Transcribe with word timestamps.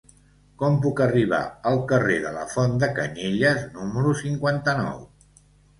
Com 0.61 0.77
puc 0.85 1.01
arribar 1.05 1.41
al 1.73 1.77
carrer 1.93 2.17
de 2.25 2.33
la 2.39 2.49
Font 2.57 2.75
de 2.85 2.91
Canyelles 2.99 3.65
número 3.79 4.19
cinquanta-nou? 4.25 5.03